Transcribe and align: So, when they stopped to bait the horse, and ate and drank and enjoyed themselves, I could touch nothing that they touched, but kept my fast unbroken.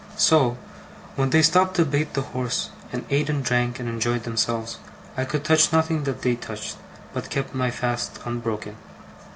So, 0.17 0.57
when 1.15 1.29
they 1.29 1.43
stopped 1.43 1.75
to 1.75 1.85
bait 1.85 2.15
the 2.15 2.23
horse, 2.23 2.71
and 2.91 3.05
ate 3.11 3.29
and 3.29 3.43
drank 3.45 3.79
and 3.79 3.87
enjoyed 3.87 4.23
themselves, 4.23 4.79
I 5.15 5.25
could 5.25 5.43
touch 5.43 5.71
nothing 5.71 6.05
that 6.05 6.23
they 6.23 6.33
touched, 6.35 6.75
but 7.13 7.29
kept 7.29 7.53
my 7.53 7.69
fast 7.69 8.17
unbroken. 8.25 8.77